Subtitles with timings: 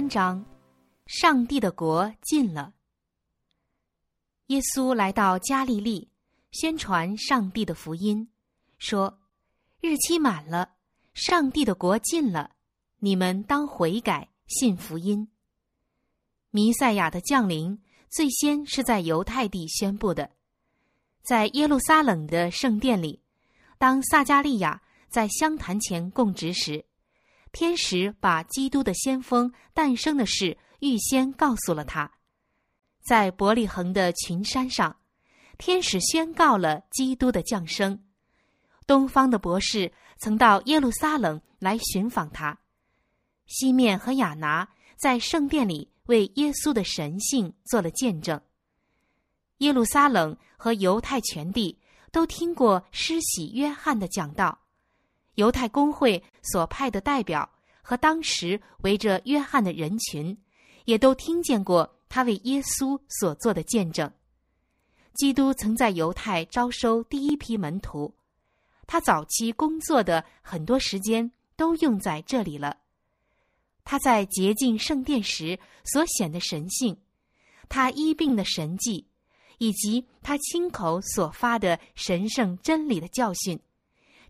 [0.00, 0.42] 三章，
[1.04, 2.72] 上帝的国近了。
[4.46, 6.08] 耶稣来到加利利，
[6.52, 8.26] 宣传上帝的福音，
[8.78, 9.18] 说
[9.82, 10.70] ：“日期满了，
[11.12, 12.52] 上帝的国近了，
[13.00, 15.28] 你们当悔改，信福音。”
[16.48, 20.30] 弥赛亚的降临，最先是在犹太地宣布的，
[21.20, 23.20] 在耶路撒冷的圣殿里，
[23.76, 24.80] 当撒加利亚
[25.10, 26.86] 在香坛前供职时。
[27.52, 32.10] 天使把基督的先锋诞生的事预先告诉了他，
[33.02, 34.96] 在伯利恒的群山上，
[35.58, 38.02] 天使宣告了基督的降生。
[38.86, 42.58] 东方的博士曾到耶路撒冷来寻访他，
[43.46, 48.40] 西面和亚拿在圣殿里为耶稣的神性做了见证。
[49.58, 51.78] 耶路撒冷和犹太全地
[52.10, 54.58] 都听过施洗约翰的讲道。
[55.40, 60.36] 犹太公会所派的代表和当时围着约翰的人群，
[60.84, 64.12] 也都听见过他为耶稣所做的见证。
[65.14, 68.14] 基督曾在犹太招收第一批门徒，
[68.86, 72.76] 他早期工作的很多时间都用在这里了。
[73.82, 76.94] 他在洁净圣殿时所显的神性，
[77.70, 79.06] 他医病的神迹，
[79.56, 83.58] 以及他亲口所发的神圣真理的教训，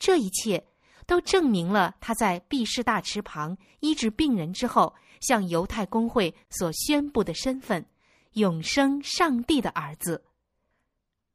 [0.00, 0.66] 这一切。
[1.06, 7.86] 都证明了他在毕士大池旁医治病人之后，向犹太公会所宣布的身份——
[8.34, 10.24] 永生上帝的儿子。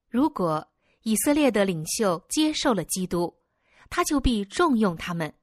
[0.09, 0.67] 如果
[1.03, 3.33] 以色列的领袖接受了基督，
[3.89, 5.33] 他就必重用他们，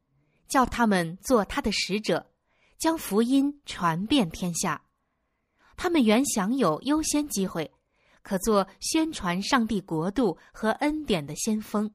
[0.47, 2.31] 叫他们做他的使者，
[2.77, 4.83] 将福音传遍天下。
[5.75, 7.73] 他们原享有优先机会，
[8.21, 11.91] 可做宣传上帝国度和恩典的先锋，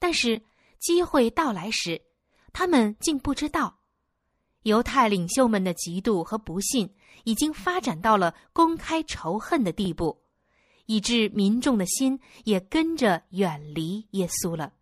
[0.00, 0.42] 但是。
[0.78, 2.00] 机会到来时，
[2.52, 3.80] 他们竟不知道，
[4.62, 6.94] 犹太领袖们的嫉妒和不信
[7.24, 10.22] 已经发展到了公开仇恨的地步，
[10.86, 14.72] 以致民众的心也跟着远离耶稣了。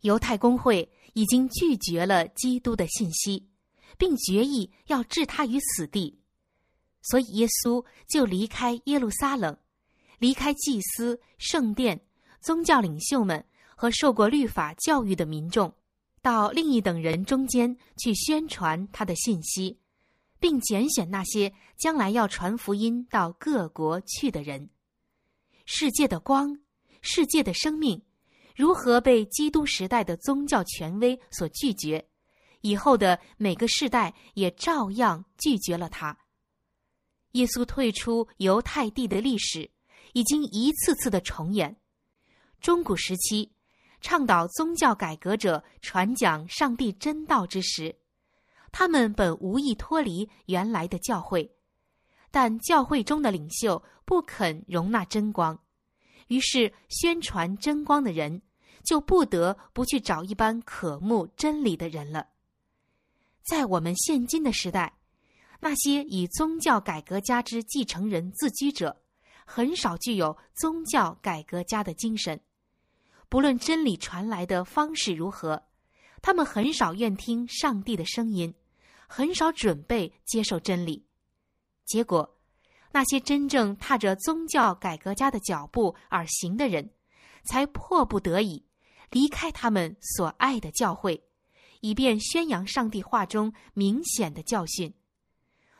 [0.00, 3.48] 犹太公会已经拒绝了基督的信息，
[3.96, 6.20] 并决意要置他于死地，
[7.02, 9.56] 所以耶稣就离开耶路撒冷，
[10.18, 12.04] 离开祭司、圣殿、
[12.40, 13.44] 宗教领袖们。
[13.76, 15.74] 和受过律法教育的民众，
[16.22, 19.78] 到另一等人中间去宣传他的信息，
[20.38, 24.70] 并拣选那些将来要传福音到各国去的人。
[25.66, 26.60] 世界的光，
[27.02, 28.02] 世界的生命，
[28.54, 32.06] 如何被基督时代的宗教权威所拒绝？
[32.60, 36.16] 以后的每个世代也照样拒绝了他。
[37.32, 39.70] 耶稣退出犹太地的历史，
[40.14, 41.76] 已经一次次的重演。
[42.60, 43.50] 中古时期。
[44.04, 47.96] 倡导宗教改革者传讲上帝真道之时，
[48.70, 51.50] 他们本无意脱离原来的教会，
[52.30, 55.58] 但教会中的领袖不肯容纳真光，
[56.26, 58.42] 于是宣传真光的人
[58.84, 62.26] 就不得不去找一般渴慕真理的人了。
[63.42, 64.98] 在我们现今的时代，
[65.60, 69.00] 那些以宗教改革家之继承人自居者，
[69.46, 72.38] 很少具有宗教改革家的精神。
[73.28, 75.64] 不论真理传来的方式如何，
[76.22, 78.54] 他们很少愿听上帝的声音，
[79.08, 81.04] 很少准备接受真理。
[81.84, 82.38] 结果，
[82.92, 86.90] 那些真正踏着宗教改革家的脚步而行的人，
[87.44, 88.64] 才迫不得已
[89.10, 91.22] 离开他们所爱的教会，
[91.80, 94.94] 以便宣扬上帝话中明显的教训。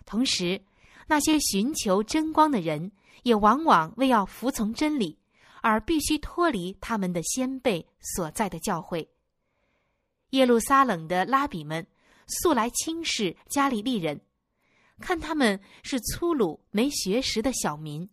[0.05, 0.61] 同时，
[1.06, 5.19] 那些寻求真光的人，也往往为要服从真理。
[5.64, 9.08] 而必须脱离他们的先辈所在的教会。
[10.31, 11.87] 耶路撒冷的拉比们
[12.26, 14.20] 素来轻视加利利人，
[15.00, 18.06] 看他们是粗鲁没学识的小民，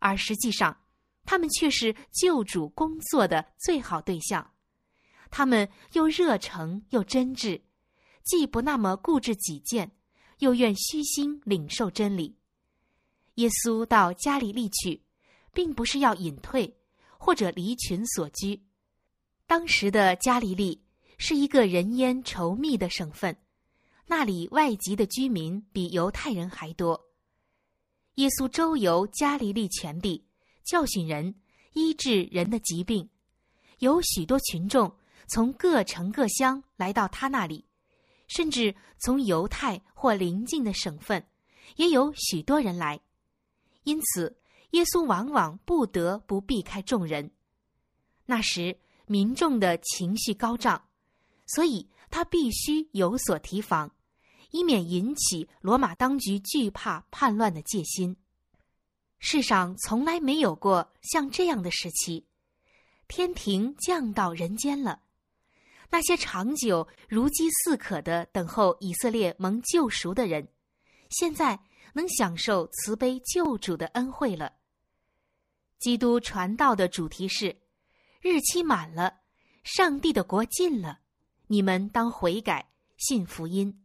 [0.00, 0.82] 而实际上，
[1.24, 4.52] 他们却是救主工作的最好对象。
[5.30, 7.62] 他们又热诚又真挚，
[8.22, 9.92] 既不那么固执己见，
[10.40, 12.36] 又愿虚心领受真理。
[13.36, 15.05] 耶稣到加利利去。
[15.56, 16.76] 并不是要隐退
[17.16, 18.62] 或者离群所居。
[19.46, 20.84] 当时的加利利
[21.16, 23.34] 是一个人烟稠密的省份，
[24.06, 27.08] 那里外籍的居民比犹太人还多。
[28.16, 30.26] 耶稣周游加利利全地，
[30.62, 31.34] 教训人，
[31.72, 33.08] 医治人的疾病，
[33.78, 34.94] 有许多群众
[35.26, 37.64] 从各城各乡来到他那里，
[38.28, 41.26] 甚至从犹太或邻近的省份
[41.76, 43.00] 也有许多人来，
[43.84, 44.36] 因此。
[44.76, 47.30] 耶稣往往不得不避开众人，
[48.26, 50.86] 那时民众的情绪高涨，
[51.46, 53.90] 所以他必须有所提防，
[54.50, 58.14] 以免引起罗马当局惧怕叛乱的戒心。
[59.18, 62.26] 世上从来没有过像这样的时期，
[63.08, 65.00] 天庭降到人间了。
[65.88, 70.46] 那些长久如饥似渴的等候以色列蒙救赎的人，
[71.08, 71.58] 现在
[71.94, 74.52] 能享受慈悲救主的恩惠了。
[75.78, 77.56] 基督传道的主题是：
[78.20, 79.20] 日期满了，
[79.64, 81.00] 上帝的国近了，
[81.46, 83.84] 你们当悔改，信福音。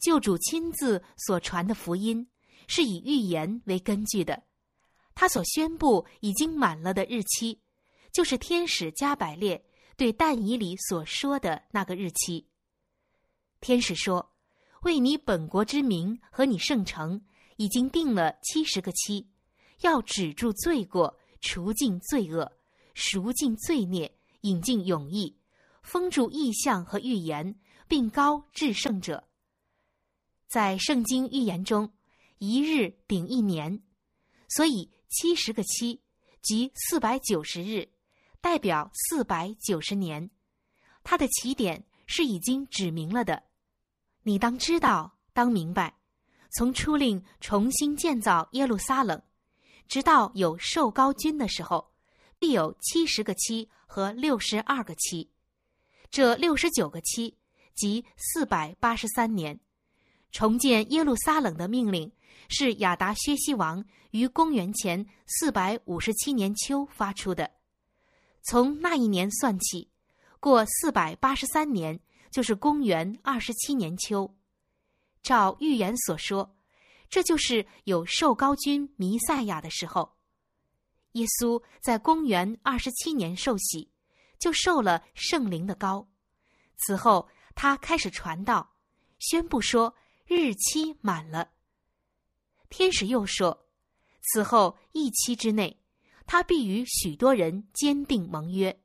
[0.00, 2.28] 救主亲自所传的福音。
[2.70, 4.42] 是以预言为根据的，
[5.14, 7.62] 他所宣布已经满了的日期，
[8.12, 9.64] 就是天使加百列
[9.96, 12.46] 对但以里所说的那个日期。
[13.62, 14.34] 天使说
[14.84, 17.24] ：“为你本国之名和你圣城，
[17.56, 19.26] 已经定了七十个期，
[19.80, 22.50] 要止住罪过，除尽罪恶，
[22.94, 25.36] 赎尽罪孽，引进永义，
[25.82, 29.24] 封住异象和预言，并高至圣者。”
[30.48, 31.92] 在圣经预言中。
[32.40, 33.82] 一日顶一年，
[34.48, 36.00] 所以七十个七
[36.40, 37.88] 即四百九十日，
[38.40, 40.30] 代表四百九十年。
[41.02, 43.42] 它的起点是已经指明了的。
[44.22, 45.96] 你当知道，当明白，
[46.50, 49.20] 从初令重新建造耶路撒冷，
[49.88, 51.90] 直到有受高君的时候，
[52.38, 55.30] 必有七十个七和六十二个七。
[56.10, 57.36] 这六十九个七
[57.74, 59.58] 即四百八十三年，
[60.30, 62.12] 重建耶路撒冷的命令。
[62.50, 67.50] 是亚达薛西王于公元前四百五十七年秋发出的，
[68.42, 69.90] 从那一年算起，
[70.40, 72.00] 过四百八十三年，
[72.30, 74.34] 就是公元二十七年秋。
[75.22, 76.56] 照预言所说，
[77.08, 80.16] 这就是有受高君弥赛亚的时候。
[81.12, 83.90] 耶稣在公元二十七年受洗，
[84.38, 86.06] 就受了圣灵的高。
[86.76, 88.74] 此后，他开始传道，
[89.18, 89.94] 宣布说
[90.26, 91.50] 日期满了。
[92.68, 93.66] 天使又说
[94.20, 95.80] ：“此后一期之内，
[96.26, 98.78] 他必与许多人坚定盟约。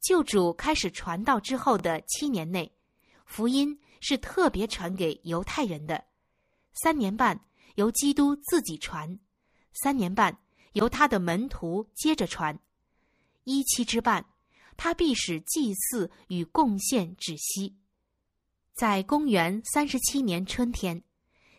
[0.00, 2.72] 救主开始传道之后的七年内，
[3.26, 6.02] 福音是特别传给犹太人的。
[6.72, 7.44] 三年半
[7.74, 9.18] 由基督自己传，
[9.72, 10.38] 三年半
[10.72, 12.58] 由他的门徒接着传。
[13.44, 14.24] 一期之半，
[14.76, 17.76] 他必使祭祀与贡献止息。
[18.74, 21.02] 在公元三十七年春天。”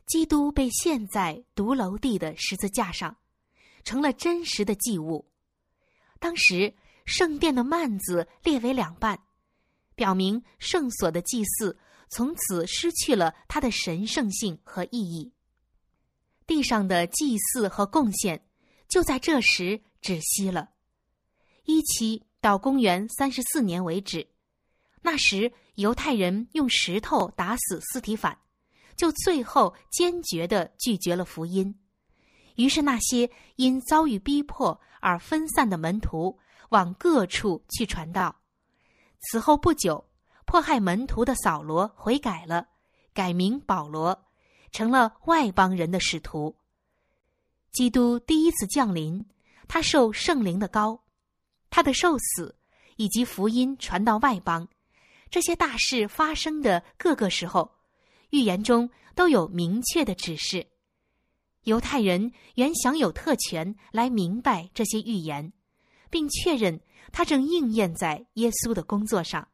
[0.07, 3.15] 基督被献在独楼地的十字架上，
[3.85, 5.25] 成了真实的祭物。
[6.19, 6.75] 当时
[7.05, 9.17] 圣殿的幔子裂为两半，
[9.95, 11.79] 表明圣所的祭祀
[12.11, 15.33] 从此失去了它的神圣性和意义。
[16.45, 18.45] 地上的祭祀和贡献
[18.87, 20.69] 就在这时止息了。
[21.65, 24.27] 一期到公元三十四年为止，
[25.01, 28.37] 那时犹太人用石头打死斯提反。
[28.97, 31.73] 就最后坚决的拒绝了福音，
[32.55, 36.37] 于是那些因遭遇逼迫而分散的门徒
[36.69, 38.35] 往各处去传道。
[39.21, 40.05] 此后不久，
[40.51, 42.67] 迫害门徒的扫罗悔改了，
[43.13, 44.25] 改名保罗，
[44.73, 46.57] 成了外邦人的使徒。
[47.71, 49.25] 基督第一次降临，
[49.69, 51.05] 他受圣灵的高，
[51.69, 52.53] 他的受死
[52.97, 54.67] 以及福音传到外邦，
[55.29, 57.71] 这些大事发生的各个时候。
[58.31, 60.67] 预言中都有明确的指示，
[61.63, 65.53] 犹太人原享有特权来明白这些预言，
[66.09, 66.81] 并确认
[67.13, 69.47] 他正应验在耶稣的工作上。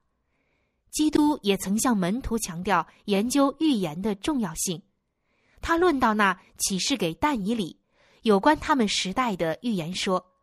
[0.91, 4.81] 基督也曾向门徒强调研究预言的重要性。
[5.61, 7.79] 他论到那启示给但以里
[8.21, 10.33] 有关他们时代的预言说：“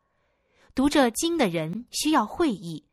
[0.74, 2.86] 读这经的人需要会意。”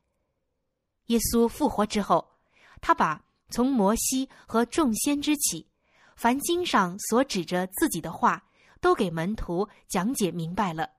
[1.08, 2.32] 耶稣复活之后，
[2.80, 3.24] 他把。
[3.54, 5.68] 从摩西和众先知起，
[6.16, 8.42] 凡经上所指着自己的话，
[8.80, 10.90] 都给门徒讲解明白了。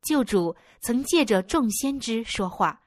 [0.00, 2.80] 救主曾借着众先知说话，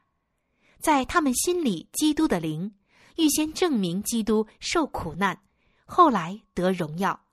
[0.85, 2.75] 在他们心里，基督的灵
[3.15, 5.41] 预先证明基督受苦难，
[5.83, 7.25] 后来得荣耀。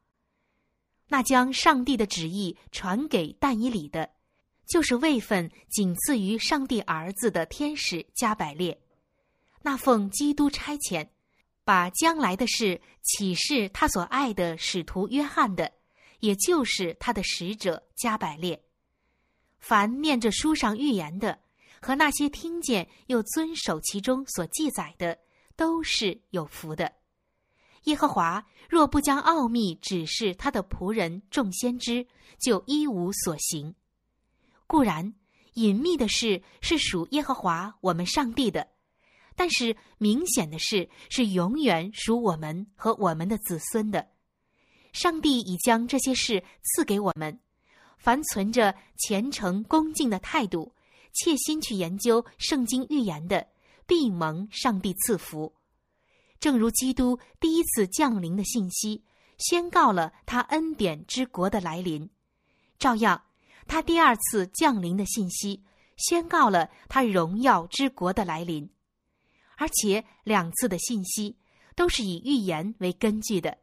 [1.09, 4.09] 那将上帝的旨意传给但以里的，
[4.67, 8.81] 就是位分仅次于上帝儿子的天使加百列。
[9.61, 11.07] 那奉基督差遣。
[11.65, 15.71] 把将来的事启示他所爱的使徒约翰的，
[16.21, 18.61] 也就是他的使者加百列。
[19.61, 21.39] 凡念着书上预言的，
[21.83, 25.19] 和那些听见又遵守其中所记载的，
[25.57, 26.93] 都是有福的。
[27.85, 32.07] 耶和华若不将奥秘指示他的仆人众先知，
[32.39, 33.75] 就一无所行。
[34.69, 35.13] 固然
[35.55, 38.69] 隐秘的事是属耶和华我们上帝的。
[39.35, 44.07] 但是明显的事，是永远属我们和我们的子孙的。
[44.93, 47.41] 上帝已将这些事赐给我们，
[47.99, 50.75] 凡存着虔诚恭敬的态度，
[51.13, 53.49] 切心去研究圣经预言的，
[53.87, 55.55] 必蒙上帝赐福。
[56.41, 59.05] 正如基督第一次降临的信息，
[59.39, 62.11] 宣告了他恩典之国的来临，
[62.79, 63.23] 照样，
[63.67, 65.63] 他第二次降临的信息，
[65.97, 68.69] 宣告了他荣耀之国的来临。
[69.57, 71.37] 而且两次的信息
[71.77, 73.59] 都是以预言为根据的。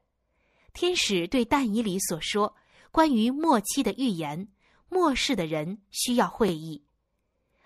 [0.74, 2.56] 天使对但以理所说
[2.92, 4.48] 关于末期的预言，
[4.88, 6.86] 末世的人需要会议。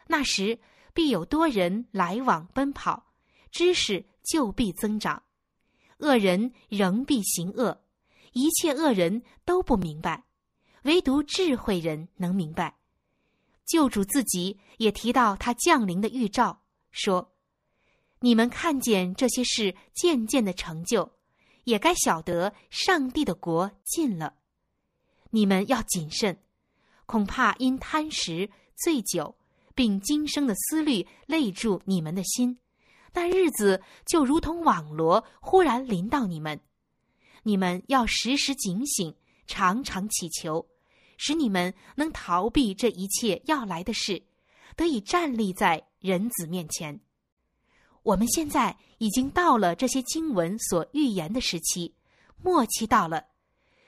[0.07, 0.59] 那时
[0.93, 3.11] 必有多人来往奔跑，
[3.51, 5.23] 知识就必增长，
[5.97, 7.81] 恶人仍必行恶，
[8.33, 10.23] 一切恶人都不明白，
[10.83, 12.77] 唯独智慧人能明白。
[13.65, 17.31] 救主自己也提到他降临的预兆，说。
[18.19, 21.11] 你们看见这些事渐渐的成就，
[21.65, 24.35] 也该晓得上帝的国近了。
[25.31, 26.41] 你们要谨慎，
[27.05, 29.35] 恐怕因贪食、醉酒，
[29.75, 32.57] 并今生的思虑累住你们的心，
[33.13, 36.59] 那日子就如同网罗忽然临到你们。
[37.43, 39.13] 你们要时时警醒，
[39.47, 40.65] 常常祈求，
[41.17, 44.23] 使你们能逃避这一切要来的事，
[44.75, 46.99] 得以站立在人子面前。
[48.03, 51.93] 我们现在已经到了这些经文所预言的时期，
[52.41, 53.25] 末期到了，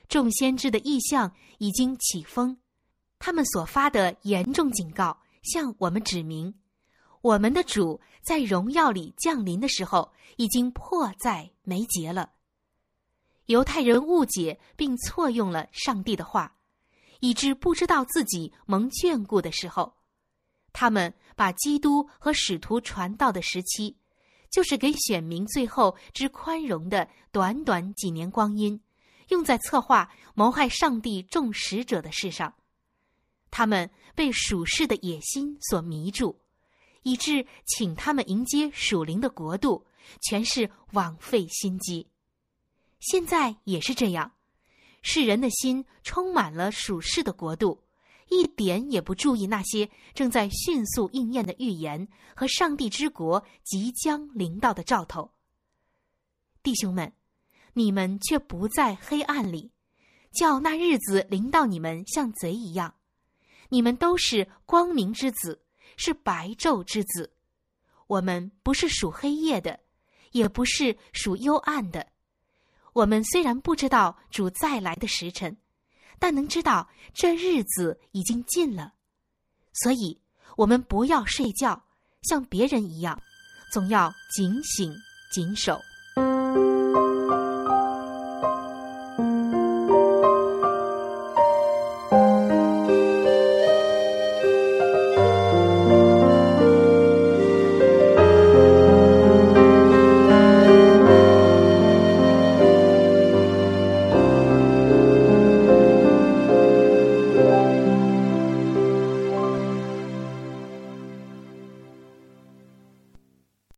[0.08, 2.58] 众先知的意象已经起风，
[3.20, 6.54] 他们所发的严重警告向我们指明，
[7.22, 12.32] 我们的主在荣耀里降临的时候已经迫在眉睫了。
[13.46, 16.58] 犹太人误解并错用了上帝的话，
[17.20, 19.96] 以致不知道自己蒙眷顾的时候，
[20.74, 23.98] 他们把基督和使徒传道的时期。
[24.52, 28.80] 就是给选民最后之宽容的短短几年光阴，
[29.28, 32.54] 用在策划谋害上帝众使者的事上。
[33.52, 36.39] 他们被属世的野心所迷住，
[37.03, 39.86] 以致请他们迎接属灵的国度，
[40.22, 42.07] 全是枉费心机。
[43.00, 44.31] 现在也是这样，
[45.03, 47.84] 世人的心充满了属世的国度。
[48.29, 55.31] 一点也不注意那些正在迅速应验的预言和上帝之国即将临到的兆头。
[56.63, 57.13] 弟兄们，
[57.74, 59.72] 你们却不在黑暗里，
[60.34, 62.95] 叫那日子临到你们像贼一样。
[63.69, 65.62] 你们都是光明之子，
[65.98, 67.34] 是白昼之子。
[68.07, 69.79] 我们不是属黑夜的，
[70.31, 72.07] 也不是属幽暗的。
[72.93, 75.57] 我们虽然不知道主再来的时辰。
[76.17, 78.93] 但能知道这日子已经近了，
[79.74, 80.17] 所以
[80.55, 81.84] 我们不要睡觉，
[82.22, 83.22] 像别人一样，
[83.74, 84.95] 总要警醒、
[85.34, 85.77] 谨守。